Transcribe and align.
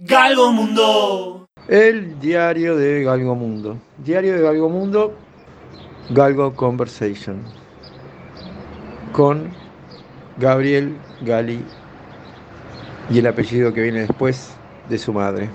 Galgo 0.00 0.52
Mundo. 0.52 1.48
El 1.66 2.20
diario 2.20 2.76
de 2.76 3.02
Galgo 3.02 3.34
Mundo. 3.34 3.78
Diario 3.96 4.36
de 4.36 4.42
Galgo 4.42 4.68
Mundo, 4.68 5.12
Galgo 6.10 6.54
Conversation. 6.54 7.42
Con 9.12 9.50
Gabriel 10.36 10.96
Gali 11.22 11.64
y 13.10 13.18
el 13.18 13.26
apellido 13.26 13.74
que 13.74 13.82
viene 13.82 14.02
después 14.02 14.52
de 14.88 14.98
su 14.98 15.12
madre. 15.12 15.50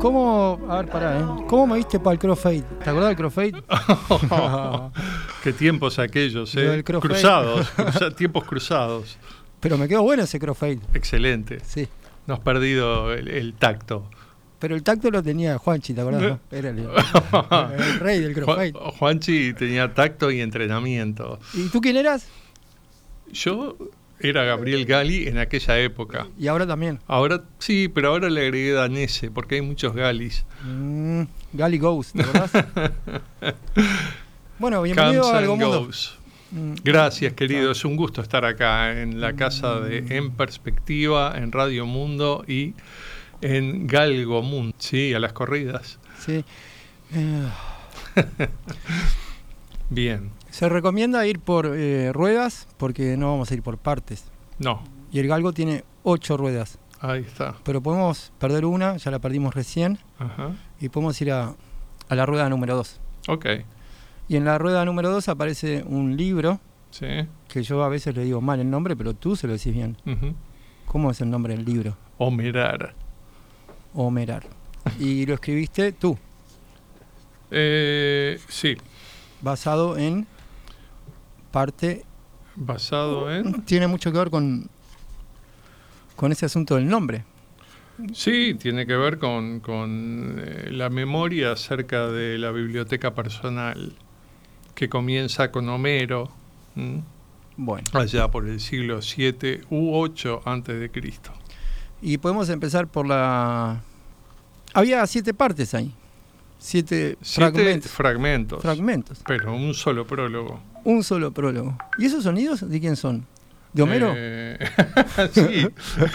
¿Cómo, 0.00 0.58
a 0.68 0.76
ver, 0.78 0.86
pará, 0.88 1.20
¿eh? 1.20 1.24
¿Cómo 1.46 1.66
me 1.66 1.76
viste 1.76 2.00
para 2.00 2.14
el 2.14 2.18
crossfade? 2.18 2.62
¿Te 2.82 2.88
acordás 2.90 3.08
del 3.10 3.16
crossfade? 3.16 3.52
Qué 5.44 5.52
tiempos 5.52 5.98
aquellos, 5.98 6.54
Lo 6.54 6.72
¿eh? 6.72 6.82
Cruzados, 6.84 7.68
cruza- 7.76 8.10
tiempos 8.14 8.44
cruzados. 8.44 9.18
Pero 9.60 9.76
me 9.76 9.86
quedó 9.88 10.02
bueno 10.02 10.22
ese 10.22 10.38
crossfade, 10.38 10.80
Excelente. 10.94 11.60
sí. 11.64 11.86
No 12.26 12.34
has 12.34 12.40
perdido 12.40 13.12
el, 13.12 13.28
el 13.28 13.54
tacto. 13.54 14.08
Pero 14.58 14.74
el 14.76 14.82
tacto 14.82 15.10
lo 15.10 15.22
tenía 15.22 15.58
Juanchi, 15.58 15.92
¿te 15.94 16.00
acordás? 16.02 16.22
no? 16.22 16.40
Era 16.50 16.70
el, 16.70 16.78
el 17.78 18.00
rey 18.00 18.20
del 18.20 18.34
crossfade. 18.34 18.72
Juan- 18.72 18.90
Juanchi 18.92 19.52
tenía 19.54 19.92
tacto 19.92 20.30
y 20.30 20.40
entrenamiento. 20.40 21.38
¿Y 21.54 21.68
tú 21.68 21.80
quién 21.80 21.96
eras? 21.96 22.26
Yo 23.32 23.76
era 24.20 24.44
Gabriel 24.44 24.84
Gali 24.84 25.28
en 25.28 25.38
aquella 25.38 25.78
época. 25.78 26.26
Y 26.38 26.46
ahora 26.48 26.66
también. 26.66 27.00
Ahora 27.06 27.42
sí, 27.58 27.88
pero 27.88 28.08
ahora 28.08 28.28
le 28.28 28.42
agregué 28.42 28.72
danese 28.72 29.30
porque 29.30 29.56
hay 29.56 29.62
muchos 29.62 29.94
Galis. 29.94 30.44
Mm, 30.64 31.22
Gali 31.52 31.78
Ghost, 31.78 32.16
¿te 32.16 32.22
acordás? 32.22 32.52
bueno, 34.58 34.82
bienvenido 34.82 35.22
Comes 35.22 35.34
a 35.34 35.38
Algo 35.38 35.56
Mundo. 35.56 35.90
Mm, 36.50 36.74
Gracias, 36.82 37.32
querido. 37.32 37.70
Es 37.72 37.84
un 37.84 37.96
gusto 37.96 38.20
estar 38.20 38.44
acá 38.44 39.00
en 39.00 39.20
la 39.20 39.34
casa 39.34 39.80
de 39.80 40.04
En 40.16 40.32
Perspectiva, 40.32 41.34
en 41.36 41.52
Radio 41.52 41.86
Mundo 41.86 42.44
y 42.46 42.74
en 43.40 43.86
Galgo 43.86 44.42
Mundo. 44.42 44.74
Sí, 44.78 45.14
a 45.14 45.18
las 45.18 45.32
corridas. 45.32 45.98
Sí. 46.18 46.44
Eh, 47.14 47.48
Bien. 49.90 50.39
Se 50.50 50.68
recomienda 50.68 51.26
ir 51.26 51.38
por 51.40 51.66
eh, 51.74 52.12
ruedas 52.12 52.68
porque 52.76 53.16
no 53.16 53.28
vamos 53.32 53.50
a 53.50 53.54
ir 53.54 53.62
por 53.62 53.78
partes. 53.78 54.24
No, 54.58 54.82
Y 55.12 55.18
el 55.20 55.26
galgo 55.28 55.52
tiene 55.52 55.84
ocho 56.02 56.36
ruedas. 56.36 56.78
ahí 57.00 57.22
está. 57.22 57.56
Pero 57.64 57.80
podemos 57.82 58.32
perder 58.38 58.64
una, 58.66 58.96
ya 58.98 59.10
la 59.10 59.18
perdimos 59.18 59.54
recién, 59.54 59.98
Ajá. 60.18 60.52
y 60.80 60.88
podemos 60.90 61.20
ir 61.22 61.32
a, 61.32 61.54
a 62.08 62.14
la 62.14 62.26
rueda 62.26 62.48
número 62.48 62.76
dos. 62.76 63.00
Ok. 63.28 63.46
Y 64.28 64.36
en 64.36 64.44
la 64.44 64.58
rueda 64.58 64.84
número 64.84 65.10
dos 65.10 65.28
aparece 65.28 65.82
un 65.86 66.16
libro, 66.16 66.60
Sí. 66.90 67.06
que 67.48 67.62
yo 67.62 67.82
a 67.84 67.88
veces 67.88 68.14
le 68.16 68.24
digo 68.24 68.40
mal 68.40 68.58
el 68.60 68.68
nombre, 68.70 68.96
pero 68.96 69.14
tú 69.14 69.36
se 69.36 69.46
lo 69.46 69.52
decís 69.54 69.72
bien. 69.72 69.96
Ujú. 70.06 70.34
¿Cómo 70.86 71.10
es 71.10 71.20
el 71.20 71.30
nombre 71.30 71.54
del 71.56 71.64
libro? 71.64 71.96
Homerar. 72.18 72.94
Homerar. 73.94 74.42
Y 74.98 75.24
lo 75.26 75.34
escribiste 75.34 75.92
tú, 75.92 76.18
Eh, 77.50 78.38
sí, 78.48 78.76
basado 79.42 79.96
en 79.98 80.26
parte... 81.50 82.04
basado 82.56 83.32
en... 83.34 83.62
Tiene 83.64 83.86
mucho 83.86 84.12
que 84.12 84.18
ver 84.18 84.30
con, 84.30 84.68
con 86.16 86.32
ese 86.32 86.46
asunto 86.46 86.76
del 86.76 86.88
nombre. 86.88 87.24
Sí, 88.14 88.54
tiene 88.58 88.86
que 88.86 88.96
ver 88.96 89.18
con, 89.18 89.60
con, 89.60 90.36
eh, 90.38 90.68
la 90.70 90.88
memoria 90.88 91.52
acerca 91.52 92.06
de 92.08 92.38
la 92.38 92.50
biblioteca 92.50 93.14
personal 93.14 93.92
que 94.74 94.88
comienza 94.88 95.50
con 95.50 95.68
Homero, 95.68 96.30
¿m? 96.76 97.02
Bueno, 97.58 97.84
allá 97.92 98.28
por 98.28 98.48
el 98.48 98.58
siglo 98.58 99.02
7 99.02 99.62
u 99.68 99.94
8 99.94 100.42
antes 100.46 100.80
de 100.80 100.90
Cristo. 100.90 101.30
y 102.00 102.16
podemos 102.16 102.48
empezar 102.48 102.86
por 102.86 103.06
la... 103.06 103.82
Había 104.72 105.06
siete 105.06 105.34
partes 105.34 105.74
ahí. 105.74 105.92
Siete, 106.58 107.18
Siete 107.20 107.50
fragmentos. 107.50 107.90
fragmentos, 107.90 108.62
fragmentos. 108.62 109.22
pero 109.26 109.52
un 109.54 109.74
solo 109.74 110.06
prólogo. 110.06 110.60
Un 110.84 111.04
solo 111.04 111.32
prólogo. 111.32 111.76
¿Y 111.98 112.06
esos 112.06 112.24
sonidos 112.24 112.68
de 112.68 112.80
quién 112.80 112.96
son? 112.96 113.26
¿De 113.72 113.82
Homero? 113.82 114.12
Eh, 114.16 114.58
sí, 115.32 115.68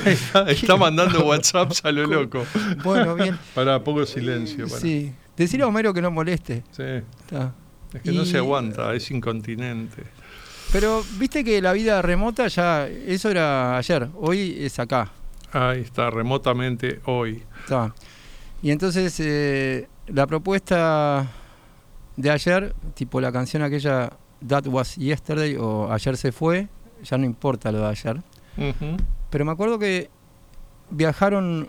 está, 0.06 0.50
está 0.52 0.76
mandando 0.76 1.26
WhatsApps 1.26 1.86
a 1.86 1.92
lo 1.92 2.06
loco. 2.06 2.46
Bueno, 2.84 3.16
bien. 3.16 3.38
Para 3.56 3.81
poco 3.84 4.06
silencio. 4.06 4.68
Para. 4.68 4.81
Sí. 4.81 5.14
Decirle 5.38 5.64
a 5.64 5.68
Homero 5.68 5.94
que 5.94 6.02
no 6.02 6.12
moleste. 6.12 6.64
Sí, 6.72 6.84
Está. 6.84 7.54
Es 7.94 8.02
que 8.02 8.12
no 8.12 8.25
se 8.25 8.38
aguanta, 8.38 8.94
es 8.94 9.09
incontinente. 9.09 10.04
Pero 10.74 11.02
viste 11.18 11.46
que 11.46 11.62
la 11.62 11.72
vida 11.72 12.02
remota 12.02 12.48
ya, 12.48 12.88
eso 12.88 13.30
era 13.30 13.78
ayer, 13.78 14.09
hoy 14.16 14.58
es 14.59 14.78
acá. 14.80 15.12
Ahí 15.54 15.81
está, 15.81 16.09
remotamente 16.09 17.00
hoy. 17.06 17.44
Está. 17.62 17.96
Y 18.62 18.72
entonces 18.72 19.18
eh, 19.20 19.88
la 20.08 20.28
propuesta 20.28 21.31
de 22.18 22.30
ayer, 22.30 22.75
tipo 22.96 23.22
la 23.22 23.31
canción 23.31 23.64
aquella 23.64 24.12
That 24.47 24.67
Was 24.67 24.95
Yesterday 24.95 25.56
o 25.59 25.91
Ayer 25.91 26.17
se 26.17 26.31
fue, 26.31 26.67
ya 27.03 27.17
no 27.17 27.25
importa 27.25 27.72
lo 27.72 27.79
de 27.79 27.88
ayer. 27.88 28.22
Pero 29.29 29.45
me 29.45 29.51
acuerdo 29.51 29.78
que 29.79 30.09
viajaron, 30.89 31.67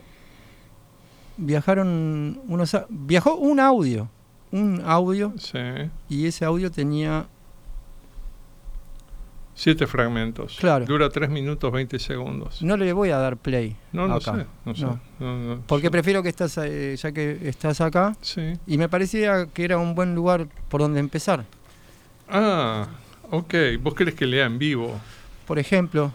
viajaron 1.37 2.41
unos, 2.49 2.77
viajó 2.89 3.35
un 3.37 3.61
audio, 3.61 4.09
un 4.53 4.83
audio 4.85 5.33
Sí. 5.39 5.59
y 6.09 6.27
ese 6.27 6.45
audio 6.45 6.71
tenía 6.71 7.27
Siete 9.59 9.87
fragmentos. 9.87 10.59
Claro. 10.61 10.85
Dura 10.85 11.09
3 11.09 11.31
minutos 11.31 11.73
20 11.73 11.99
segundos. 11.99 12.61
No 12.61 12.77
le 12.77 12.93
voy 12.93 13.09
a 13.09 13.17
dar 13.17 13.39
play. 13.39 13.75
No, 13.91 14.07
no 14.07 14.17
acá. 14.17 14.35
sé. 14.37 14.47
No 14.67 14.75
sé. 14.75 14.87
No. 15.19 15.63
Porque 15.67 15.91
prefiero 15.91 16.23
que 16.23 16.29
estás, 16.29 16.59
eh, 16.59 16.95
ya 16.95 17.11
que 17.11 17.39
estás 17.49 17.81
acá, 17.81 18.15
Sí. 18.21 18.53
y 18.67 18.77
me 18.77 18.91
parecía 18.91 19.47
que 19.47 19.65
era 19.65 19.79
un 19.79 19.95
buen 19.95 20.15
lugar 20.15 20.47
por 20.69 20.83
donde 20.83 21.01
empezar. 21.01 21.47
Ah, 22.29 22.87
ok. 23.31 23.55
¿Vos 23.81 23.95
querés 23.95 24.15
que 24.15 24.27
lea 24.27 24.47
en 24.47 24.59
vivo? 24.59 24.99
Por 25.47 25.59
ejemplo, 25.59 26.13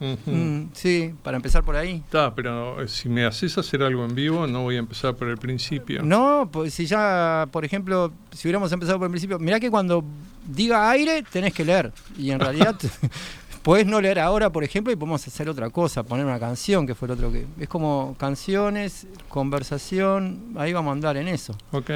mm, 0.00 0.64
sí, 0.72 1.14
para 1.22 1.36
empezar 1.36 1.62
por 1.62 1.76
ahí. 1.76 2.02
Está, 2.04 2.34
pero 2.34 2.82
eh, 2.82 2.88
si 2.88 3.08
me 3.08 3.24
haces 3.24 3.56
hacer 3.58 3.82
algo 3.82 4.04
en 4.04 4.14
vivo, 4.14 4.46
no 4.46 4.62
voy 4.62 4.76
a 4.76 4.80
empezar 4.80 5.14
por 5.14 5.28
el 5.28 5.38
principio. 5.38 6.02
No, 6.02 6.48
pues 6.52 6.74
si 6.74 6.86
ya, 6.86 7.46
por 7.52 7.64
ejemplo, 7.64 8.12
si 8.32 8.48
hubiéramos 8.48 8.72
empezado 8.72 8.98
por 8.98 9.06
el 9.06 9.12
principio, 9.12 9.38
mirá 9.38 9.60
que 9.60 9.70
cuando 9.70 10.04
diga 10.46 10.90
aire 10.90 11.22
tenés 11.30 11.54
que 11.54 11.64
leer. 11.64 11.92
Y 12.18 12.32
en 12.32 12.40
realidad 12.40 12.76
podés 13.62 13.86
no 13.86 14.00
leer 14.00 14.18
ahora, 14.18 14.50
por 14.50 14.64
ejemplo, 14.64 14.92
y 14.92 14.96
podemos 14.96 15.24
hacer 15.28 15.48
otra 15.48 15.70
cosa, 15.70 16.02
poner 16.02 16.26
una 16.26 16.40
canción, 16.40 16.84
que 16.88 16.96
fue 16.96 17.06
el 17.06 17.12
otro 17.12 17.30
que... 17.30 17.46
Es 17.60 17.68
como 17.68 18.16
canciones, 18.18 19.06
conversación, 19.28 20.40
ahí 20.56 20.72
vamos 20.72 20.90
a 20.90 20.92
andar 20.94 21.16
en 21.16 21.28
eso. 21.28 21.56
Ok. 21.70 21.90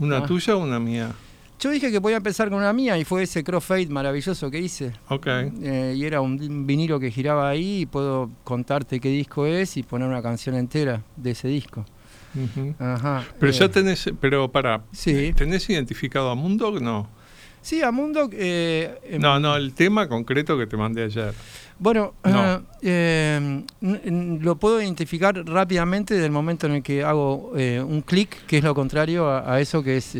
¿Una 0.00 0.18
Ah. 0.18 0.26
tuya 0.26 0.56
o 0.56 0.58
una 0.58 0.80
mía? 0.80 1.12
Yo 1.62 1.70
dije 1.70 1.92
que 1.92 2.00
podía 2.00 2.16
empezar 2.16 2.48
con 2.50 2.58
una 2.58 2.72
mía 2.72 2.98
y 2.98 3.04
fue 3.04 3.22
ese 3.22 3.44
crossfade 3.44 3.86
maravilloso 3.86 4.50
que 4.50 4.58
hice. 4.58 4.92
Ok. 5.08 5.26
Eh, 5.62 5.94
y 5.96 6.04
era 6.04 6.20
un 6.20 6.66
vinilo 6.66 6.98
que 6.98 7.08
giraba 7.12 7.48
ahí 7.48 7.82
y 7.82 7.86
puedo 7.86 8.30
contarte 8.42 8.98
qué 8.98 9.08
disco 9.10 9.46
es 9.46 9.76
y 9.76 9.84
poner 9.84 10.08
una 10.08 10.20
canción 10.22 10.56
entera 10.56 11.02
de 11.16 11.30
ese 11.30 11.46
disco. 11.46 11.84
Ajá. 12.80 13.24
Pero 13.38 13.52
eh, 13.52 13.54
ya 13.54 13.68
tenés, 13.68 14.10
pero 14.20 14.50
para, 14.50 14.82
Sí. 14.90 15.32
¿tenés 15.36 15.68
identificado 15.70 16.30
a 16.30 16.34
Mundo? 16.34 16.80
No. 16.80 17.06
Sí, 17.60 17.80
a 17.80 17.92
Mundo. 17.92 18.28
eh, 18.32 18.98
em, 19.04 19.20
No, 19.22 19.38
no, 19.38 19.54
el 19.54 19.72
tema 19.72 20.08
concreto 20.08 20.58
que 20.58 20.66
te 20.66 20.76
mandé 20.76 21.04
ayer. 21.04 21.32
Bueno, 21.78 22.14
No. 22.24 22.62
eh, 22.82 23.62
n- 23.82 24.38
lo 24.40 24.56
puedo 24.56 24.82
identificar 24.82 25.36
rápidamente 25.46 26.14
del 26.14 26.32
momento 26.32 26.66
en 26.66 26.72
el 26.74 26.82
que 26.82 27.04
hago 27.04 27.52
eh, 27.56 27.80
un 27.86 28.02
clic, 28.02 28.46
que 28.46 28.58
es 28.58 28.64
lo 28.64 28.74
contrario 28.74 29.28
a, 29.28 29.54
a 29.54 29.60
eso 29.60 29.80
que 29.82 29.98
es. 29.98 30.16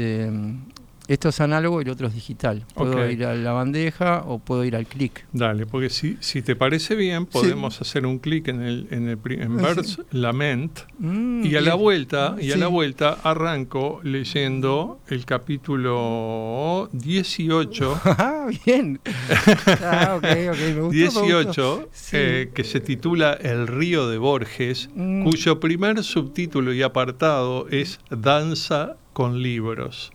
Esto 1.08 1.28
es 1.30 1.40
análogo 1.40 1.80
y 1.82 1.84
lo 1.84 1.92
otro 1.92 2.06
es 2.06 2.14
digital. 2.14 2.64
Puedo 2.74 3.08
ir 3.10 3.24
a 3.24 3.34
la 3.34 3.52
bandeja 3.52 4.22
o 4.26 4.38
puedo 4.38 4.64
ir 4.64 4.76
al 4.76 4.86
clic. 4.86 5.26
Dale, 5.32 5.66
porque 5.66 5.90
si, 5.90 6.16
si 6.20 6.42
te 6.42 6.54
parece 6.56 6.94
bien, 6.94 7.26
podemos 7.26 7.80
hacer 7.80 8.06
un 8.06 8.18
clic 8.18 8.48
en 8.48 8.62
el, 8.62 8.86
en 8.90 9.08
el 9.08 9.18
en 9.40 9.58
Ah, 9.58 9.62
Verse 9.74 10.02
Lament 10.12 10.80
Mm, 10.98 11.44
y 11.44 11.56
a 11.56 11.60
la 11.60 11.74
vuelta, 11.74 12.36
y 12.40 12.52
a 12.52 12.56
la 12.56 12.68
vuelta 12.68 13.18
arranco 13.24 14.00
leyendo 14.04 15.00
el 15.08 15.24
capítulo 15.24 16.88
18, 16.92 18.00
Ah, 18.04 18.46
bien. 18.64 19.00
Ah, 19.82 20.14
ok, 20.16 20.24
ok, 20.24 20.58
me 20.58 20.80
gustó, 20.80 20.90
me 20.90 21.04
gustó. 21.06 21.22
18 21.24 21.88
Sí. 21.92 22.16
eh, 22.18 22.50
que 22.54 22.64
se 22.64 22.80
titula 22.80 23.32
El 23.34 23.66
río 23.66 24.08
de 24.08 24.18
Borges, 24.18 24.88
Mm. 24.94 25.24
cuyo 25.24 25.58
primer 25.60 26.02
subtítulo 26.04 26.72
y 26.72 26.82
apartado 26.82 27.68
es 27.68 27.98
Danza 28.10 28.96
con 29.12 29.42
libros. 29.42 30.12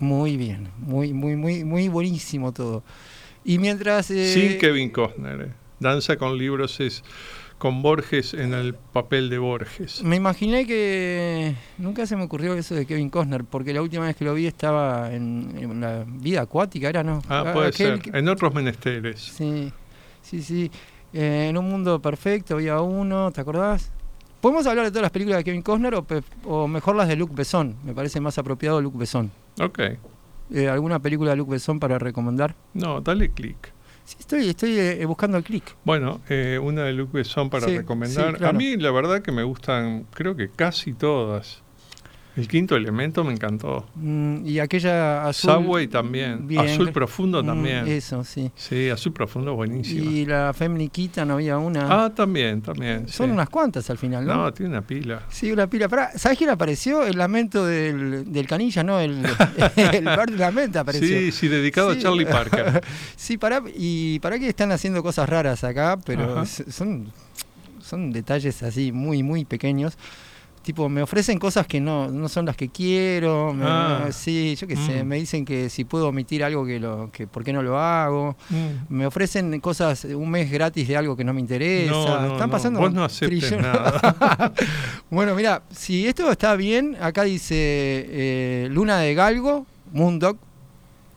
Muy 0.00 0.36
bien, 0.36 0.68
muy, 0.78 1.12
muy, 1.12 1.36
muy, 1.36 1.62
muy 1.64 1.88
buenísimo 1.88 2.52
todo. 2.52 2.82
Y 3.44 3.58
mientras... 3.58 4.10
eh, 4.10 4.32
Sin 4.34 4.58
Kevin 4.58 4.90
Costner. 4.90 5.40
eh. 5.42 5.52
Danza 5.78 6.16
con 6.16 6.36
libros 6.36 6.80
es 6.80 7.02
con 7.58 7.82
Borges 7.82 8.32
en 8.34 8.52
el 8.54 8.74
papel 8.74 9.28
de 9.30 9.38
Borges. 9.38 10.02
Me 10.02 10.16
imaginé 10.16 10.66
que 10.66 11.54
nunca 11.78 12.06
se 12.06 12.16
me 12.16 12.24
ocurrió 12.24 12.54
eso 12.54 12.74
de 12.74 12.86
Kevin 12.86 13.10
Costner, 13.10 13.44
porque 13.44 13.72
la 13.74 13.82
última 13.82 14.06
vez 14.06 14.16
que 14.16 14.24
lo 14.24 14.34
vi 14.34 14.46
estaba 14.46 15.12
en, 15.12 15.54
en 15.58 15.80
la 15.80 16.04
vida 16.06 16.42
acuática, 16.42 16.88
¿era 16.88 17.02
no? 17.02 17.22
Ah, 17.28 17.50
puede 17.54 17.68
Aquel 17.68 18.00
ser. 18.00 18.00
que- 18.12 18.18
En 18.18 18.28
otros 18.28 18.52
menesteres. 18.54 19.20
Sí, 19.20 19.70
sí, 20.22 20.42
sí. 20.42 20.70
Eh, 21.12 21.48
en 21.50 21.56
un 21.58 21.68
mundo 21.68 22.00
perfecto 22.00 22.54
había 22.54 22.80
uno, 22.80 23.30
¿te 23.30 23.40
acordás? 23.42 23.90
¿Podemos 24.40 24.66
hablar 24.66 24.86
de 24.86 24.90
todas 24.90 25.02
las 25.02 25.10
películas 25.10 25.38
de 25.38 25.44
Kevin 25.44 25.60
Costner 25.62 25.94
o, 25.94 26.06
o 26.44 26.66
mejor 26.68 26.96
las 26.96 27.08
de 27.08 27.16
Luc 27.16 27.34
Besson? 27.34 27.76
Me 27.84 27.92
parece 27.92 28.20
más 28.20 28.38
apropiado 28.38 28.80
Luc 28.80 28.96
Besson. 28.96 29.30
Ok. 29.58 29.78
Eh, 30.52 30.68
¿Alguna 30.68 30.98
película 31.00 31.30
de 31.30 31.36
Luc 31.36 31.48
Besson 31.50 31.78
para 31.80 31.98
recomendar? 31.98 32.54
No, 32.74 33.00
dale 33.00 33.30
clic. 33.30 33.72
Sí, 34.04 34.16
estoy, 34.18 34.48
estoy 34.48 34.78
eh, 34.78 35.04
buscando 35.06 35.36
el 35.38 35.44
clic. 35.44 35.76
Bueno, 35.84 36.20
eh, 36.28 36.58
una 36.60 36.82
de 36.84 36.92
Luc 36.92 37.12
Besson 37.12 37.48
para 37.50 37.66
Sí, 37.66 37.78
recomendar. 37.78 38.32
sí, 38.32 38.38
claro. 38.38 38.56
A 38.56 38.58
mí 38.58 38.76
la 38.76 38.90
verdad 38.90 39.22
que 39.22 39.30
me 39.30 39.44
gustan, 39.44 40.06
creo 40.12 40.34
que 40.34 40.48
casi 40.50 40.92
todas. 40.92 41.62
El 42.36 42.46
quinto 42.46 42.76
elemento 42.76 43.24
me 43.24 43.32
encantó. 43.32 43.86
Mm, 43.96 44.46
y 44.46 44.60
aquella 44.60 45.26
azul. 45.26 45.50
Subway 45.50 45.88
también. 45.88 46.46
bien. 46.46 46.60
Azul 46.60 46.92
profundo 46.92 47.42
Mm, 47.42 47.46
también. 47.46 47.88
Eso, 47.88 48.22
sí. 48.24 48.50
Sí, 48.54 48.88
azul 48.88 49.12
profundo 49.12 49.54
buenísimo. 49.56 50.08
Y 50.10 50.24
la 50.26 50.52
Femniquita 50.54 51.24
no 51.24 51.34
había 51.34 51.58
una. 51.58 52.04
Ah, 52.04 52.10
también, 52.14 52.62
también. 52.62 53.08
Son 53.08 53.26
sí. 53.26 53.32
unas 53.32 53.48
cuantas 53.50 53.90
al 53.90 53.98
final, 53.98 54.24
¿no? 54.24 54.34
No, 54.36 54.52
tiene 54.54 54.70
una 54.70 54.82
pila. 54.82 55.22
Sí, 55.28 55.50
una 55.50 55.66
pila. 55.68 55.88
Pará, 55.88 56.12
¿Sabes 56.16 56.38
quién 56.38 56.50
apareció? 56.50 57.02
El 57.04 57.18
lamento 57.18 57.66
del, 57.66 58.32
del 58.32 58.46
canilla, 58.46 58.84
¿no? 58.84 59.00
El, 59.00 59.22
el 59.76 60.04
Bart 60.04 60.30
Lamenta 60.30 60.80
apareció. 60.80 61.08
Sí, 61.08 61.32
sí, 61.32 61.48
dedicado 61.48 61.92
Sí. 61.92 61.98
a 61.98 62.02
Charlie 62.02 62.26
Parker. 62.26 62.80
Sí, 63.16 63.36
para 63.38 63.62
y 63.76 64.18
para 64.20 64.38
que 64.38 64.48
están 64.48 64.70
haciendo 64.72 65.02
cosas 65.02 65.28
raras 65.28 65.62
acá, 65.64 65.98
pero 66.04 66.32
Ajá. 66.38 66.46
son, 66.46 67.12
son 67.80 68.12
detalles 68.12 68.62
así 68.62 68.92
muy, 68.92 69.22
muy 69.22 69.44
pequeños. 69.44 69.98
Tipo, 70.62 70.90
me 70.90 71.00
ofrecen 71.02 71.38
cosas 71.38 71.66
que 71.66 71.80
no, 71.80 72.08
no 72.10 72.28
son 72.28 72.44
las 72.44 72.54
que 72.54 72.68
quiero. 72.68 73.54
me- 73.54 73.64
Ah. 73.66 74.08
Sí, 74.12 74.54
yo 74.56 74.66
qué 74.66 74.76
sé. 74.76 75.02
Mm. 75.02 75.06
Me 75.06 75.16
dicen 75.16 75.44
que 75.46 75.70
si 75.70 75.84
puedo 75.84 76.08
omitir 76.08 76.44
algo, 76.44 76.66
que 76.66 76.78
lo 76.78 77.10
que 77.10 77.26
por 77.26 77.42
qué 77.42 77.52
no 77.52 77.62
lo 77.62 77.78
hago. 77.78 78.36
Mm. 78.50 78.94
Me 78.94 79.06
ofrecen 79.06 79.58
cosas, 79.60 80.04
un 80.04 80.30
mes 80.30 80.50
gratis 80.50 80.86
de 80.86 80.96
algo 80.98 81.16
que 81.16 81.24
no 81.24 81.32
me 81.32 81.40
interesa. 81.40 81.90
No, 81.90 82.32
Están 82.32 82.50
pasando. 82.50 82.78
Vos 82.78 82.92
no 82.92 83.04
aceptes 83.04 83.40
trillones. 83.48 83.66
nada. 83.72 84.52
bueno, 85.10 85.34
mira, 85.34 85.62
si 85.70 86.06
esto 86.06 86.30
está 86.30 86.54
bien, 86.56 86.96
acá 87.00 87.22
dice 87.22 87.54
eh, 87.56 88.68
Luna 88.70 88.98
de 88.98 89.14
Galgo, 89.14 89.66
Moondog. 89.92 90.36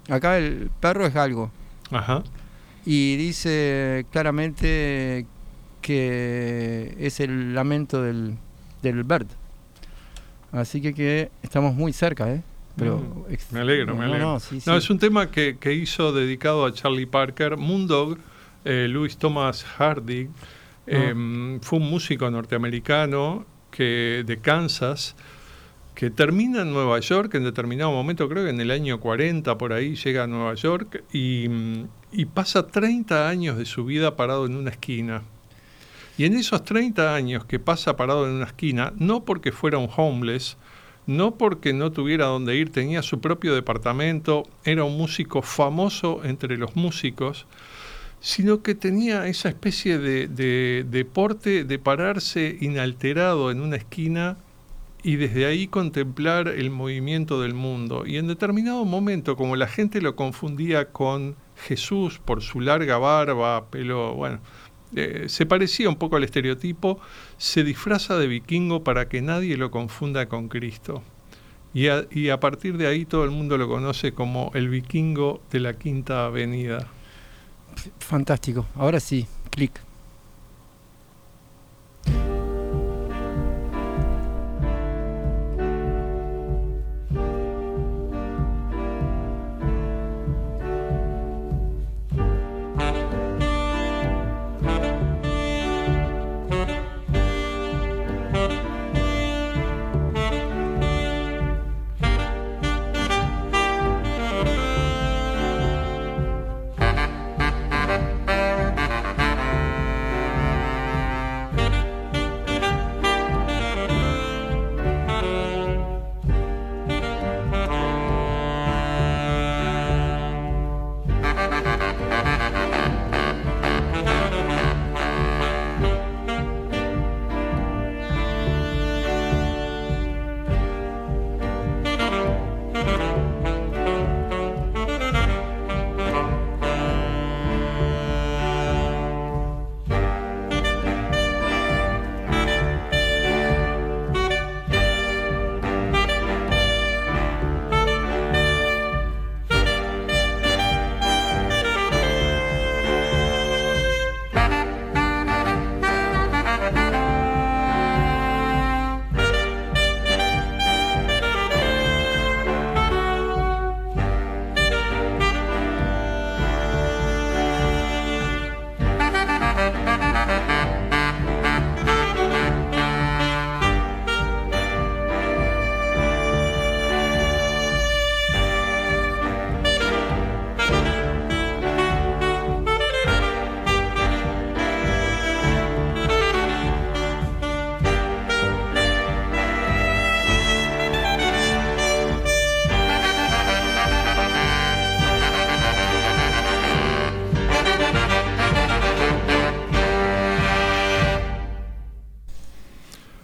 Acá 0.10 0.38
el 0.38 0.72
perro 0.80 1.06
es 1.06 1.13
Galgo. 1.13 1.51
Ajá. 1.92 2.24
Y 2.86 3.18
dice 3.18 4.06
claramente 4.12 5.25
que 5.81 6.95
es 7.00 7.19
el 7.19 7.54
lamento 7.54 8.01
del, 8.01 8.38
del 8.83 9.03
Bird. 9.03 9.25
Así 10.51 10.80
que, 10.81 10.94
que 10.94 11.31
estamos 11.41 11.74
muy 11.74 11.94
cerca, 11.94 12.31
¿eh? 12.31 12.44
Pero 12.75 12.97
Mm, 13.00 13.53
Me 13.53 13.59
alegro, 13.62 13.95
me 13.95 14.06
alegro. 14.06 14.33
No, 14.33 14.39
sí, 14.39 14.56
No, 14.65 14.74
sí. 14.74 14.77
es 14.85 14.89
un 14.89 15.00
tema 15.00 15.31
que, 15.31 15.57
que 15.59 15.74
hizo 15.74 16.12
dedicado 16.13 16.65
a 16.65 16.71
Charlie 16.74 17.06
Parker. 17.07 17.57
Moondog, 17.57 18.18
eh, 18.65 18.88
Louis 18.89 19.18
Thomas 19.18 19.63
Hardy, 19.63 20.30
eh, 20.88 21.13
fue 21.62 21.80
un 21.80 21.89
músico 21.89 22.30
norteamericano 22.30 23.45
que, 23.71 24.24
de 24.25 24.38
Kansas 24.38 25.15
que 25.95 26.09
termina 26.09 26.62
en 26.63 26.74
Nueva 26.74 27.00
York 27.00 27.35
en 27.35 27.44
determinado 27.44 27.91
momento, 27.91 28.27
creo 28.27 28.44
que 28.45 28.50
en 28.50 28.59
el 28.59 28.71
año 28.71 29.00
40 29.00 29.57
por 29.59 29.74
ahí 29.74 29.95
llega 29.95 30.24
a 30.24 30.27
Nueva 30.27 30.56
York 30.56 31.03
y, 31.13 31.45
y 32.12 32.25
pasa 32.25 32.65
30 32.65 33.30
años 33.30 33.57
de 33.59 33.65
su 33.65 33.85
vida 33.85 34.15
parado 34.15 34.47
en 34.47 34.56
una 34.56 34.71
esquina. 34.71 35.21
Y 36.18 36.25
en 36.25 36.36
esos 36.36 36.63
30 36.63 37.15
años 37.15 37.45
que 37.45 37.60
pasa 37.60 37.95
parado 37.95 38.27
en 38.27 38.33
una 38.33 38.45
esquina, 38.45 38.94
no 38.98 39.25
porque 39.25 39.51
fuera 39.51 39.80
un 39.80 39.89
homeless, 39.95 40.57
no 41.07 41.36
porque 41.36 41.74
no 41.74 41.92
tuviera 41.92 42.25
dónde 42.25 42.56
ir, 42.56 42.71
tenía 42.71 43.01
su 43.01 43.19
propio 43.19 43.56
departamento, 43.56 44.44
era 44.63 44.83
un 44.83 44.98
músico 44.98 45.42
famoso 45.42 46.21
entre 46.24 46.57
los 46.57 46.75
músicos, 46.75 47.48
sino 48.19 48.62
que 48.62 48.75
tenía 48.75 49.27
esa 49.27 49.50
especie 49.50 49.98
de, 49.98 50.27
de 50.27 50.86
deporte 50.89 51.65
de 51.65 51.80
pararse 51.80 52.57
inalterado 52.62 53.51
en 53.51 53.59
una 53.59 53.75
esquina 53.75 54.38
y 55.04 55.18
desde 55.18 55.45
ahí 55.45 55.68
contemplar 55.68 56.48
el 56.48 56.69
movimiento 56.69 57.42
del 57.42 57.54
mundo. 57.54 58.06
Y 58.06 58.18
en 58.18 58.27
determinado 58.27 58.86
momento, 58.86 59.36
como 59.36 59.57
la 59.57 59.68
gente 59.68 60.00
lo 60.00 60.16
confundía 60.16 60.92
con 60.92 61.36
Jesús 61.57 62.19
por 62.24 62.42
su 62.42 62.62
larga 62.62 62.98
barba, 62.98 63.66
pelo, 63.69 64.13
bueno, 64.16 64.39
eh, 64.95 65.25
se 65.28 65.45
parecía 65.45 65.90
un 65.90 65.95
poco 65.95 66.16
al 66.16 66.24
estereotipo, 66.24 67.00
se 67.38 67.63
disfraza 67.63 68.18
de 68.18 68.28
vikingo 68.28 68.84
para 68.84 69.10
que 69.10 69.22
nadie 69.22 69.57
lo 69.57 69.72
confunda 69.72 70.28
con 70.28 70.50
Cristo. 70.50 71.04
Y 71.74 71.88
a, 71.88 72.06
y 72.12 72.30
a 72.30 72.40
partir 72.40 72.78
de 72.78 72.88
ahí 72.88 73.06
todo 73.06 73.24
el 73.24 73.31
mundo 73.31 73.57
lo 73.57 73.68
conoce 73.68 74.13
como 74.13 74.51
el 74.54 74.69
vikingo 74.69 75.42
de 75.51 75.60
la 75.60 75.74
Quinta 75.74 76.25
Avenida. 76.25 76.88
Fantástico. 78.00 78.68
Ahora 78.75 79.00
sí, 79.00 79.25
clic. 79.50 79.81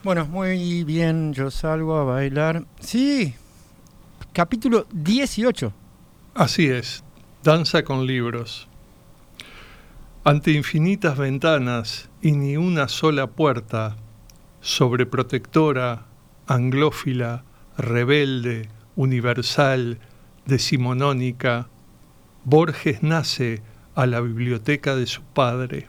Bueno, 0.10 0.26
muy 0.26 0.84
bien, 0.86 1.34
yo 1.34 1.52
salgo 1.52 1.96
a 1.96 2.04
bailar. 2.04 2.66
Sí, 2.80 3.36
capítulo 4.34 4.88
18. 4.92 5.72
Así 6.34 6.66
es, 6.66 7.04
danza 7.44 7.84
con 7.84 8.08
libros. 8.08 8.68
Ante 10.24 10.50
infinitas 10.54 11.16
ventanas 11.16 12.10
y 12.24 12.32
ni 12.32 12.58
una 12.58 12.88
sola 12.88 13.28
puerta, 13.28 13.98
sobreprotectora, 14.62 16.08
anglófila, 16.48 17.44
rebelde, 17.78 18.68
universal, 18.96 20.00
decimonónica, 20.48 21.68
Borges 22.46 23.04
nace 23.04 23.62
a 23.94 24.08
la 24.08 24.22
biblioteca 24.22 24.96
de 24.96 25.06
su 25.06 25.22
padre. 25.22 25.86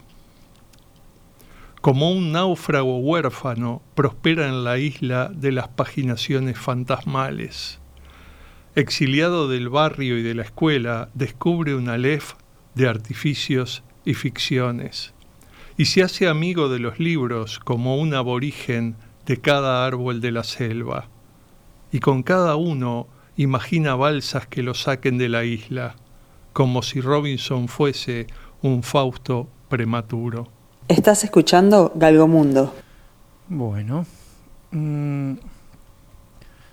Como 1.81 2.11
un 2.11 2.31
náufrago 2.31 2.99
huérfano, 2.99 3.81
prospera 3.95 4.49
en 4.49 4.65
la 4.65 4.77
isla 4.77 5.31
de 5.35 5.51
las 5.51 5.69
paginaciones 5.69 6.59
fantasmales. 6.59 7.81
Exiliado 8.75 9.49
del 9.49 9.71
barrio 9.71 10.19
y 10.19 10.23
de 10.23 10.35
la 10.35 10.43
escuela, 10.43 11.09
descubre 11.15 11.75
un 11.75 11.89
alef 11.89 12.35
de 12.75 12.87
artificios 12.87 13.83
y 14.05 14.13
ficciones, 14.13 15.15
y 15.79 15.87
se 15.87 16.03
hace 16.03 16.29
amigo 16.29 16.69
de 16.69 16.81
los 16.81 17.01
libros 17.01 17.59
como 17.59 17.97
un 17.97 18.13
aborigen 18.13 18.97
de 19.25 19.41
cada 19.41 19.87
árbol 19.87 20.21
de 20.21 20.33
la 20.33 20.45
selva, 20.45 21.09
y 21.91 22.01
con 22.01 22.23
cada 22.23 22.57
uno 22.57 23.09
imagina 23.39 23.95
balsas 23.95 24.47
que 24.47 24.63
lo 24.63 24.75
saquen 24.75 25.17
de 25.17 25.31
la 25.31 25.45
isla, 25.45 25.97
como 26.53 26.83
si 26.83 27.01
Robinson 27.01 27.69
fuese 27.69 28.27
un 28.61 28.83
Fausto 28.83 29.49
prematuro. 29.71 30.60
Estás 30.91 31.23
escuchando 31.25 31.93
Galgomundo. 31.95 32.75
Bueno. 33.49 34.05
mm, 34.73 35.33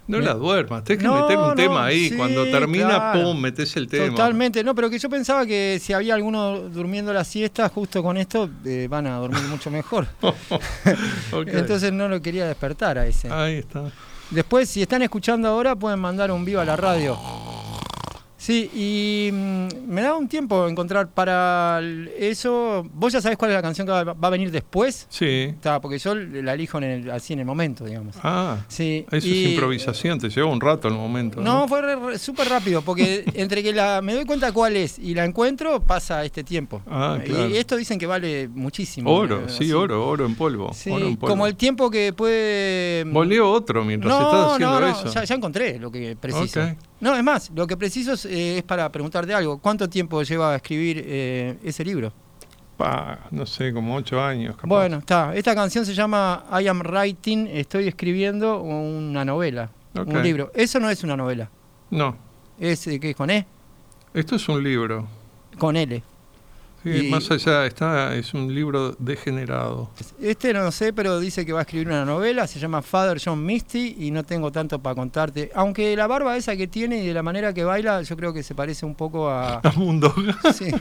No 0.08 0.18
Me- 0.20 0.24
la 0.26 0.34
duermas, 0.34 0.84
tenés 0.84 1.02
que 1.04 1.08
No, 1.08 1.22
meter 1.22 1.38
un 1.38 1.48
no, 1.50 1.54
tema 1.56 1.86
ahí. 1.86 2.10
sí, 2.10 2.16
Cuando 2.18 2.46
termina, 2.46 2.88
claro. 2.88 3.22
pum, 3.24 3.40
metes 3.40 3.76
el 3.78 3.88
tema. 3.88 4.08
Totalmente, 4.10 4.64
no, 4.64 4.74
pero 4.74 4.90
que 4.90 4.98
yo 4.98 5.08
pensaba 5.10 5.46
que 5.46 5.80
si 5.82 5.94
había 5.94 6.16
alguno 6.16 6.62
durmiendo 6.62 7.14
la 7.14 7.24
siesta, 7.24 7.70
justo 7.70 8.02
con 8.02 8.18
esto 8.18 8.50
eh, 8.66 8.88
van 8.90 9.06
a 9.06 9.18
dormir 9.18 9.44
mucho 9.50 9.70
mejor. 9.70 10.08
Ok. 10.22 11.48
Entonces 11.50 11.92
no 11.94 12.08
lo 12.08 12.20
quería 12.22 12.48
despertar 12.48 12.98
a 12.98 13.06
ese. 13.06 13.30
Ahí 13.32 13.58
está. 13.58 13.92
Después, 14.32 14.68
si 14.70 14.82
están 14.82 15.02
escuchando 15.04 15.48
ahora, 15.48 15.76
pueden 15.76 16.00
mandar 16.00 16.32
un 16.32 16.44
vivo 16.44 16.60
a 16.62 16.66
la 16.66 16.76
radio. 16.76 17.18
Sí, 18.48 18.72
y 18.74 19.30
mm, 19.34 19.68
me 19.90 20.02
da 20.04 20.16
un 20.16 20.30
tiempo 20.30 20.70
encontrar 20.70 21.10
para 21.10 21.82
eso. 22.18 22.88
¿Vos 22.94 23.12
ya 23.12 23.20
sabés 23.20 23.38
cuál 23.38 23.52
es 23.52 23.56
la 23.56 23.62
canción 23.62 23.86
que 23.86 23.92
va, 23.92 24.06
va 24.06 24.28
a 24.30 24.32
venir 24.32 24.52
después? 24.52 25.06
Sí. 25.10 25.26
Está, 25.50 25.82
porque 25.82 26.00
yo 26.00 26.16
la 26.16 26.54
elijo 26.54 26.78
en 26.78 26.84
el- 26.86 27.12
así 27.12 27.34
en 27.34 27.40
el 27.40 27.46
momento, 27.46 27.84
digamos. 27.84 28.16
Ah, 28.24 28.60
Sí, 28.70 29.06
eso 29.12 29.28
y- 29.28 29.44
es 29.48 29.52
improvisación, 29.52 30.18
te 30.18 30.30
lleva 30.30 30.48
un 30.48 30.62
rato 30.62 30.88
el 30.88 30.94
momento. 30.94 31.42
No, 31.42 31.68
fue 31.68 31.82
re- 31.82 31.98
re- 31.98 32.18
súper 32.18 32.48
rápido, 32.48 32.82
porque 32.84 33.26
entre 33.36 33.62
que 33.62 33.74
la, 33.74 34.02
me 34.02 34.14
doy 34.14 34.24
cuenta 34.24 34.54
cuál 34.54 34.78
es 34.78 34.98
y 34.98 35.14
la 35.14 35.26
encuentro, 35.26 35.82
pasa 35.82 36.24
este 36.24 36.46
tiempo. 36.46 36.82
Ah, 36.90 37.20
claro. 37.22 37.50
Y 37.50 37.58
esto 37.58 37.76
dicen 37.76 38.00
que 38.00 38.06
vale 38.08 38.48
muchísimo. 38.48 39.14
Oro, 39.14 39.40
eh, 39.42 39.50
sí, 39.50 39.56
así. 39.66 39.74
oro, 39.74 40.08
oro 40.08 40.26
en 40.26 40.36
polvo. 40.36 40.72
Sí, 40.74 40.90
oro 40.90 41.06
en 41.06 41.18
polvo. 41.18 41.34
como 41.34 41.48
el 41.48 41.58
tiempo 41.58 41.90
que 41.92 42.14
puede... 42.14 43.04
Leo 43.28 43.52
otro 43.52 43.84
mientras 43.84 44.10
no, 44.18 44.22
estás 44.26 44.54
haciendo 44.54 44.80
no, 44.80 44.88
no, 44.88 44.88
eso. 44.88 45.12
Ya, 45.14 45.26
ya 45.26 45.36
encontré 45.36 45.78
lo 45.80 45.92
que 45.92 46.16
preciso. 46.16 46.62
Ok. 46.62 46.78
No, 47.00 47.16
es 47.16 47.24
más, 47.24 47.52
lo 47.56 47.68
que 47.68 47.78
preciso 47.78 48.14
es, 48.14 48.26
eh, 48.26 48.58
es 48.58 48.64
para 48.64 48.92
preguntarte 48.92 49.34
algo. 49.34 49.60
¿Cuánto 49.60 49.88
tiempo 49.88 50.24
lleva 50.24 50.54
a 50.54 50.56
escribir 50.56 51.04
eh, 51.06 51.58
ese 51.64 51.86
libro? 51.86 52.12
Pa, 52.76 53.20
no 53.32 53.46
sé, 53.46 53.74
como 53.74 53.96
ocho 53.96 54.22
años. 54.22 54.56
capaz. 54.56 54.68
Bueno, 54.68 54.98
está. 54.98 55.36
Esta 55.36 55.54
canción 55.56 55.86
se 55.86 55.94
llama 55.94 56.46
I 56.60 56.68
am 56.68 56.82
writing, 56.82 57.48
estoy 57.48 57.88
escribiendo 57.88 58.62
una 58.62 59.24
novela, 59.26 59.70
un 59.96 60.22
libro. 60.24 60.52
Eso 60.54 60.80
no 60.80 60.90
es 60.90 61.04
una 61.04 61.16
novela. 61.18 61.50
No, 61.90 62.16
Es 62.60 62.86
eh, 62.88 63.00
¿qué? 63.00 63.14
con 63.16 63.30
E, 63.30 63.46
esto 64.14 64.36
es 64.36 64.50
un 64.50 64.64
libro. 64.64 65.08
con 65.58 65.76
L. 65.76 66.04
Sí, 66.84 67.08
Y- 67.08 67.10
Más 67.10 67.30
allá, 67.32 67.66
está, 67.66 68.16
es 68.16 68.34
un 68.34 68.54
libro 68.54 68.96
degenerado. 69.00 69.90
Este 70.22 70.54
no 70.54 70.72
sé, 70.72 70.94
pero 70.94 71.20
dice 71.20 71.46
que 71.46 71.52
va 71.54 71.60
a 71.60 71.62
escribir 71.64 71.88
una 71.88 72.06
novela, 72.06 72.48
se 72.48 72.60
llama 72.60 72.82
Father 72.82 73.20
John 73.24 73.44
Misty 73.46 73.96
y 74.00 74.12
no 74.12 74.24
tengo 74.24 74.52
tanto 74.52 74.80
para 74.80 74.96
contarte. 74.96 75.52
Aunque 75.56 75.96
la 75.96 76.08
barba 76.08 76.38
esa 76.38 76.56
que 76.56 76.68
tiene 76.68 77.04
y 77.04 77.08
de 77.08 77.14
la 77.14 77.24
manera 77.24 77.54
que 77.54 77.64
baila, 77.64 78.02
yo 78.04 78.16
creo 78.16 78.32
que 78.34 78.44
se 78.44 78.56
parece 78.56 78.86
un 78.86 78.96
poco 78.96 79.30
a... 79.30 79.56
A 79.64 79.72
mundo. 79.76 80.14
Sí. 80.54 80.72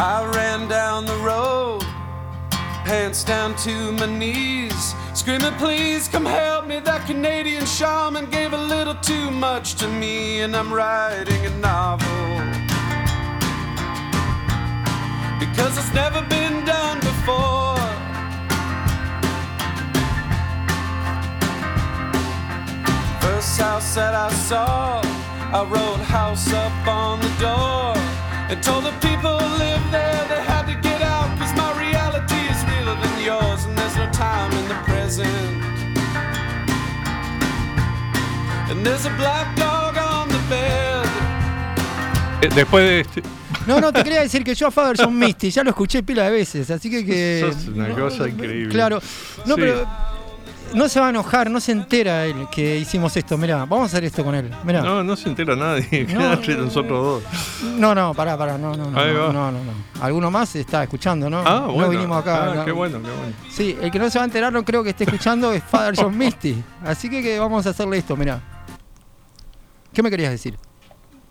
I 0.00 0.24
ran 0.32 0.68
down 0.68 1.06
the 1.06 1.16
road, 1.24 1.82
pants 2.84 3.24
down 3.24 3.54
to 3.64 3.92
my 3.92 4.06
knees, 4.06 4.94
screaming, 5.14 5.52
Please 5.58 6.06
come 6.08 6.24
help 6.24 6.66
me. 6.68 6.78
That 6.80 7.04
Canadian 7.06 7.66
shaman 7.66 8.30
gave 8.30 8.52
a 8.52 8.56
little 8.56 8.94
too 9.02 9.30
much 9.32 9.74
to 9.76 9.88
me, 9.88 10.42
and 10.42 10.54
I'm 10.54 10.72
writing 10.72 11.44
a 11.46 11.50
novel. 11.58 12.37
Because 15.38 15.78
it's 15.78 15.94
never 15.94 16.20
been 16.22 16.64
done 16.64 16.98
before. 16.98 17.76
First 23.20 23.60
house 23.60 23.94
that 23.94 24.14
I 24.14 24.30
saw, 24.32 25.00
I 25.52 25.64
wrote 25.64 26.00
house 26.00 26.52
up 26.52 26.86
on 26.88 27.20
the 27.20 27.32
door 27.38 27.94
and 28.50 28.60
told 28.62 28.84
the 28.84 28.96
people 29.06 29.38
who 29.38 29.58
live 29.58 29.82
there 29.92 30.24
they 30.28 30.42
had 30.42 30.64
to 30.66 30.74
get 30.80 31.02
out 31.02 31.30
because 31.34 31.54
my 31.56 31.70
reality 31.78 32.40
is 32.52 32.58
realer 32.70 32.96
than 33.00 33.24
yours 33.24 33.64
and 33.64 33.78
there's 33.78 33.96
no 33.96 34.10
time 34.10 34.50
in 34.52 34.68
the 34.68 34.78
present. 34.90 35.28
And 38.70 38.84
there's 38.84 39.06
a 39.06 39.14
black 39.16 39.56
dog 39.56 39.77
Después 42.40 42.84
de 42.84 43.00
este. 43.00 43.22
No, 43.66 43.80
no, 43.80 43.92
te 43.92 44.02
quería 44.04 44.20
decir 44.20 44.44
que 44.44 44.54
yo 44.54 44.68
a 44.68 44.70
Father 44.70 44.96
John 44.98 45.18
Misty 45.18 45.50
ya 45.50 45.64
lo 45.64 45.70
escuché 45.70 46.02
pila 46.02 46.24
de 46.24 46.30
veces, 46.30 46.70
así 46.70 46.88
que... 46.90 47.04
que 47.04 47.40
Sos 47.52 47.68
una 47.68 47.88
no, 47.88 47.94
cosa 47.96 48.18
no, 48.18 48.26
increíble. 48.28 48.68
Claro. 48.72 49.00
No, 49.44 49.54
Sí. 49.56 49.60
pero 49.60 49.86
no 50.74 50.88
se 50.88 51.00
va 51.00 51.06
a 51.06 51.10
enojar, 51.10 51.50
no 51.50 51.60
se 51.60 51.72
entera 51.72 52.26
él 52.26 52.46
que 52.52 52.76
hicimos 52.78 53.16
esto. 53.16 53.36
Mirá, 53.38 53.58
vamos 53.64 53.82
a 53.82 53.84
hacer 53.86 54.04
esto 54.04 54.22
con 54.22 54.34
él. 54.34 54.50
Mirá. 54.64 54.82
No, 54.82 55.02
no 55.02 55.16
se 55.16 55.28
entera 55.28 55.56
nadie. 55.56 56.02
No, 56.02 56.06
queda 56.18 56.32
entre 56.34 56.56
nosotros 56.56 57.22
dos. 57.24 57.62
No, 57.76 57.94
no, 57.94 58.14
pará, 58.14 58.36
pará, 58.38 58.56
no, 58.56 58.74
no, 58.76 58.90
no. 58.90 59.00
Ahí 59.00 59.12
no, 59.12 59.20
va. 59.26 59.32
no, 59.32 59.50
no, 59.52 59.64
no. 59.64 59.72
Alguno 60.00 60.30
más 60.30 60.54
está 60.56 60.82
escuchando, 60.84 61.28
¿no? 61.28 61.38
Ah, 61.44 61.66
bueno. 61.66 61.82
No 61.82 61.88
vinimos 61.88 62.18
acá. 62.20 62.52
Ah, 62.52 62.54
no. 62.54 62.64
qué 62.64 62.72
bueno, 62.72 62.98
qué 63.02 63.10
bueno. 63.10 63.32
Sí, 63.50 63.76
el 63.80 63.90
que 63.90 63.98
no 63.98 64.08
se 64.10 64.18
va 64.18 64.24
a 64.24 64.26
enterar 64.26 64.52
no 64.52 64.64
creo 64.64 64.84
que 64.84 64.90
esté 64.90 65.04
escuchando 65.04 65.52
es 65.52 65.62
Father 65.64 65.94
John 65.96 66.16
Misty. 66.16 66.62
Así 66.84 67.08
que, 67.10 67.22
que 67.22 67.38
vamos 67.38 67.66
a 67.66 67.70
hacerle 67.70 67.98
esto, 67.98 68.16
mirá. 68.16 68.40
¿Qué 69.92 70.02
me 70.02 70.10
querías 70.10 70.30
decir? 70.30 70.56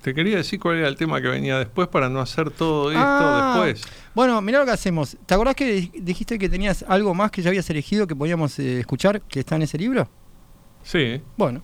Te 0.08 0.14
quería 0.14 0.38
decir 0.38 0.58
cuál 0.58 0.78
era 0.78 0.88
el 0.88 0.96
tema 0.96 1.22
que 1.22 1.28
venía 1.28 1.60
después 1.60 1.90
para 1.90 2.08
no 2.08 2.22
hacer 2.22 2.50
todo 2.50 2.92
esto 2.92 3.04
Ah, 3.06 3.62
después. 3.66 3.94
Bueno, 4.16 4.42
mirá 4.42 4.60
lo 4.60 4.66
que 4.66 4.72
hacemos. 4.72 5.18
¿Te 5.26 5.34
acordás 5.34 5.54
que 5.54 5.70
di- 5.70 5.92
dijiste 6.00 6.40
que 6.40 6.48
tenías 6.48 6.86
algo 6.88 7.14
más 7.14 7.30
que 7.30 7.42
ya 7.42 7.50
habías 7.50 7.70
elegido 7.70 8.08
que 8.08 8.16
podíamos 8.16 8.58
eh, 8.58 8.80
escuchar 8.80 9.20
que 9.24 9.42
está 9.42 9.58
en 9.58 9.64
ese 9.64 9.78
libro? 9.78 10.08
Sí, 10.82 11.22
Bueno, 11.36 11.62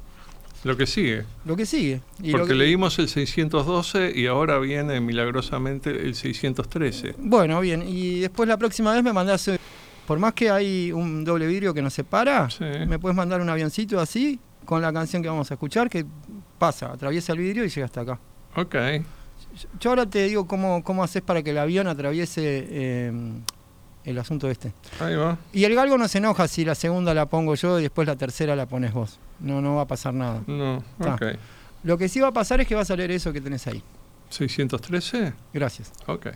lo 0.66 0.76
que 0.76 0.86
sigue. 0.86 1.24
lo 1.46 1.56
que 1.56 1.66
sigue. 1.66 2.02
Y 2.22 2.34
Porque 2.34 2.50
que- 2.50 2.56
leímos 2.56 3.00
el 3.00 3.08
612 3.08 4.12
y 4.14 4.28
ahora 4.28 4.60
viene 4.60 5.00
milagrosamente 5.00 5.92
el 5.92 6.14
613. 6.14 7.16
Bueno, 7.20 7.62
bien. 7.62 7.82
Y 7.88 8.20
después 8.20 8.50
la 8.50 8.58
próxima 8.58 8.92
vez 8.94 9.02
me 9.06 9.14
mandás. 9.14 9.48
eh, 9.48 9.58
Por 10.06 10.20
más 10.20 10.34
que 10.34 10.50
hay 10.52 10.92
un 10.92 11.24
doble 11.24 11.48
vidrio 11.48 11.74
que 11.74 11.82
nos 11.82 11.94
separa, 11.94 12.50
Sí. 12.50 12.66
me 12.90 13.00
puedes 13.00 13.16
mandar 13.16 13.40
un 13.40 13.48
avioncito 13.50 14.02
así 14.02 14.38
con 14.66 14.82
la 14.82 14.92
canción 14.92 15.24
que 15.24 15.30
vamos 15.30 15.50
a 15.50 15.54
escuchar 15.54 15.90
que 15.90 16.06
pasa, 16.60 16.92
atraviesa 16.92 17.32
el 17.32 17.40
vidrio 17.40 17.64
y 17.64 17.70
llega 17.70 17.86
hasta 17.86 18.02
acá. 18.02 18.20
Ok. 18.56 18.76
Yo 19.80 19.92
ahora 19.92 20.06
te 20.06 20.26
digo 20.26 20.48
cómo, 20.48 20.84
cómo 20.84 21.04
haces 21.04 21.22
para 21.22 21.44
que 21.44 21.52
el 21.52 21.58
avión 21.58 21.88
atraviese 21.88 22.68
eh, 22.70 23.12
el 24.04 24.18
asunto 24.18 24.50
este. 24.50 24.74
Ahí 25.00 25.16
va. 25.16 25.38
Y 25.52 25.64
el 25.66 25.76
galgo 25.76 25.98
no 25.98 26.08
se 26.08 26.18
enoja 26.18 26.48
si 26.48 26.66
la 26.66 26.76
segunda 26.76 27.14
la 27.14 27.28
pongo 27.28 27.56
yo 27.56 27.80
y 27.80 27.84
después 27.84 28.08
la 28.08 28.16
tercera 28.16 28.56
la 28.56 28.66
pones 28.66 28.94
vos. 28.94 29.20
No, 29.40 29.62
no 29.62 29.76
va 29.76 29.84
a 29.84 29.88
pasar 29.88 30.14
nada. 30.14 30.42
No, 30.48 30.84
ok. 31.00 31.24
Lo 31.84 31.98
que 31.98 32.08
sí 32.10 32.20
va 32.20 32.30
a 32.30 32.34
pasar 32.34 32.62
es 32.62 32.68
que 32.68 32.76
vas 32.76 32.90
a 32.90 32.96
leer 32.96 33.12
eso 33.12 33.34
que 33.34 33.42
tenés 33.42 33.68
ahí. 33.68 33.84
¿613? 34.32 35.34
Gracias. 35.54 35.92
Ok. 36.08 36.28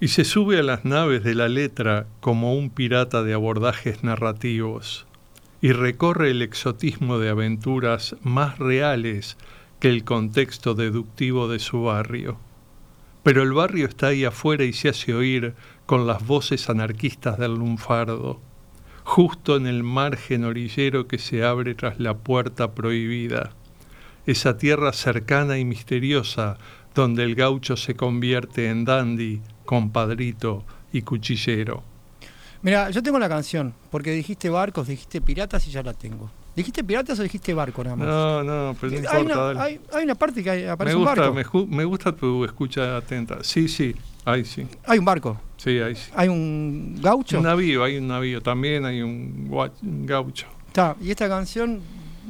Y 0.00 0.08
se 0.08 0.24
sube 0.24 0.58
a 0.58 0.62
las 0.62 0.84
naves 0.84 1.22
de 1.22 1.34
la 1.34 1.48
letra 1.48 2.06
como 2.20 2.54
un 2.54 2.70
pirata 2.70 3.22
de 3.22 3.32
abordajes 3.32 4.02
narrativos 4.02 5.06
y 5.64 5.72
recorre 5.72 6.30
el 6.30 6.42
exotismo 6.42 7.18
de 7.18 7.30
aventuras 7.30 8.16
más 8.22 8.58
reales 8.58 9.38
que 9.80 9.88
el 9.88 10.04
contexto 10.04 10.74
deductivo 10.74 11.48
de 11.48 11.58
su 11.58 11.84
barrio. 11.84 12.36
Pero 13.22 13.42
el 13.42 13.54
barrio 13.54 13.86
está 13.86 14.08
ahí 14.08 14.26
afuera 14.26 14.64
y 14.64 14.74
se 14.74 14.90
hace 14.90 15.14
oír 15.14 15.54
con 15.86 16.06
las 16.06 16.26
voces 16.26 16.68
anarquistas 16.68 17.38
del 17.38 17.54
lunfardo, 17.54 18.42
justo 19.04 19.56
en 19.56 19.66
el 19.66 19.84
margen 19.84 20.44
orillero 20.44 21.08
que 21.08 21.16
se 21.16 21.42
abre 21.42 21.74
tras 21.74 21.98
la 21.98 22.12
puerta 22.12 22.74
prohibida 22.74 23.52
esa 24.26 24.58
tierra 24.58 24.92
cercana 24.92 25.56
y 25.56 25.64
misteriosa 25.64 26.58
donde 26.94 27.22
el 27.22 27.34
gaucho 27.34 27.78
se 27.78 27.94
convierte 27.94 28.68
en 28.68 28.84
dandy, 28.84 29.40
compadrito 29.64 30.62
y 30.92 31.00
cuchillero. 31.00 31.93
Mira, 32.64 32.88
yo 32.88 33.02
tengo 33.02 33.18
la 33.18 33.28
canción, 33.28 33.74
porque 33.90 34.10
dijiste 34.12 34.48
barcos, 34.48 34.88
dijiste 34.88 35.20
piratas 35.20 35.66
y 35.66 35.70
ya 35.70 35.82
la 35.82 35.92
tengo. 35.92 36.30
¿Dijiste 36.56 36.82
piratas 36.82 37.18
o 37.18 37.22
dijiste 37.22 37.52
barco 37.52 37.84
nada 37.84 37.94
más? 37.94 38.08
No, 38.08 38.42
no, 38.42 38.74
pero 38.80 38.90
no 38.92 38.98
hay, 39.10 39.20
importa. 39.20 39.20
una, 39.20 39.36
dale. 39.36 39.60
hay, 39.60 39.80
hay 39.92 40.04
una 40.04 40.14
parte 40.14 40.42
que 40.42 40.48
hay- 40.50 40.62
me, 40.62 40.70
aparece 40.70 40.96
un 40.96 41.04
gusta, 41.04 41.28
barco. 41.28 41.66
me, 41.66 41.76
me 41.76 41.84
gusta 41.84 42.12
tu 42.12 42.42
escucha 42.46 42.96
atenta. 42.96 43.44
Sí, 43.44 43.68
sí, 43.68 43.94
ahí 44.24 44.46
sí. 44.46 44.66
Hay 44.86 44.98
un 44.98 45.04
barco, 45.04 45.38
Sí, 45.58 45.78
ahí 45.78 45.94
sí. 45.94 46.10
hay 46.16 46.28
un 46.28 46.98
gaucho. 47.02 47.36
Un 47.36 47.44
navío, 47.44 47.84
hay 47.84 47.98
un 47.98 48.08
navío. 48.08 48.40
También 48.40 48.86
hay 48.86 49.02
un, 49.02 49.46
gaucho. 50.06 50.46
Está, 50.68 50.96
y 51.02 51.10
esta 51.10 51.28
canción, 51.28 51.80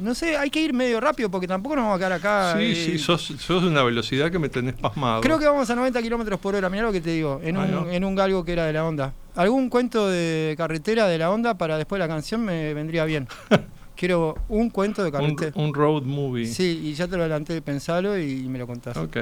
no 0.00 0.16
sé, 0.16 0.36
hay 0.36 0.50
que 0.50 0.60
ir 0.60 0.72
medio 0.72 0.98
rápido 1.00 1.30
porque 1.30 1.46
tampoco 1.46 1.76
nos 1.76 1.84
vamos 1.84 1.94
a 1.96 1.98
quedar 1.98 2.12
acá. 2.12 2.54
Sí, 2.58 2.64
eh, 2.64 2.74
sí, 2.74 2.98
sos, 2.98 3.22
sos 3.22 3.62
una 3.62 3.84
velocidad 3.84 4.32
que 4.32 4.40
me 4.40 4.48
tenés 4.48 4.74
pasmado. 4.74 5.20
Creo 5.20 5.38
que 5.38 5.46
vamos 5.46 5.70
a 5.70 5.76
90 5.76 6.02
kilómetros 6.02 6.40
por 6.40 6.56
hora, 6.56 6.68
mirá 6.68 6.82
lo 6.82 6.92
que 6.92 7.00
te 7.00 7.10
digo, 7.10 7.40
en 7.44 7.56
un, 7.56 7.88
en 7.92 8.04
un 8.04 8.16
galgo 8.16 8.44
que 8.44 8.52
era 8.52 8.64
de 8.66 8.72
la 8.72 8.84
onda. 8.84 9.12
¿Algún 9.36 9.68
cuento 9.68 10.08
de 10.08 10.54
carretera 10.56 11.08
de 11.08 11.18
la 11.18 11.30
onda 11.30 11.54
para 11.54 11.76
después 11.76 11.98
de 11.98 12.06
la 12.06 12.14
canción 12.14 12.44
me 12.44 12.72
vendría 12.74 13.04
bien? 13.04 13.26
Quiero 13.96 14.36
un 14.48 14.70
cuento 14.70 15.02
de 15.04 15.10
carretera. 15.12 15.52
un 15.54 15.72
road 15.74 16.02
movie. 16.02 16.46
Sí, 16.46 16.80
y 16.84 16.94
ya 16.94 17.06
te 17.08 17.16
lo 17.16 17.22
adelanté, 17.22 17.60
pensalo 17.62 18.18
y 18.18 18.42
me 18.48 18.58
lo 18.58 18.66
contás. 18.66 18.96
Ok. 18.96 19.16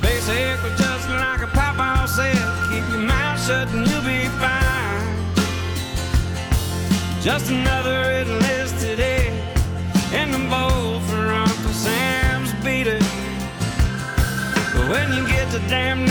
Basically, 0.00 0.70
just 0.76 1.08
like 1.10 1.42
a 1.42 1.48
papa 1.52 2.06
said, 2.08 2.34
keep 2.70 2.88
your 2.90 3.00
mouth 3.06 3.38
shut 3.44 3.68
and 3.72 3.86
you'll 3.88 4.02
be 4.02 4.28
fine. 4.38 4.70
Just 7.22 7.50
another 7.50 8.22
enlisted 8.22 8.96
today 8.96 9.28
in 10.14 10.30
the 10.30 10.38
bowl 10.48 11.00
for 11.00 11.26
Uncle 11.32 11.72
Sam's 11.72 12.52
beater. 12.64 12.98
But 14.74 14.88
when 14.88 15.12
you 15.12 15.26
get 15.26 15.50
to 15.50 15.58
damn 15.68 16.04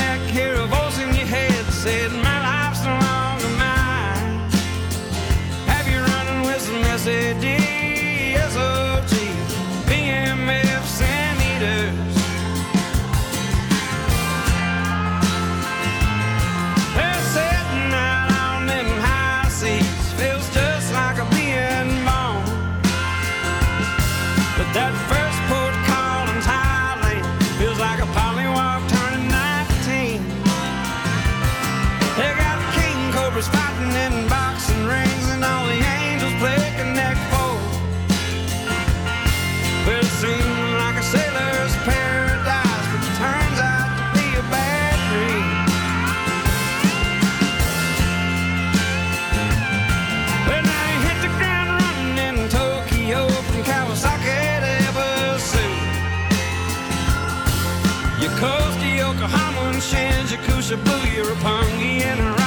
you 58.21 58.29
coast 58.37 58.79
to 58.81 58.87
Yokohama 58.87 59.61
and 59.71 59.81
Shinjuku, 59.81 60.61
Shibuya, 60.61 61.23
Roppongi, 61.23 62.01
and 62.01 62.38